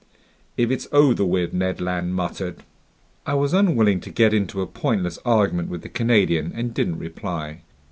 "If 0.57 0.71
it's 0.71 0.87
over 0.91 1.23
with!" 1.23 1.53
Ned 1.53 1.79
Land 1.79 2.15
muttered. 2.15 2.63
I 3.27 3.35
was 3.35 3.53
unwilling 3.53 3.99
to 3.99 4.09
get 4.09 4.33
into 4.33 4.59
a 4.61 4.65
pointless 4.65 5.19
argument 5.23 5.69
with 5.69 5.83
the 5.83 5.89
Canadian 5.89 6.51
and 6.55 6.73
didn't 6.73 6.97
reply. 6.97 7.61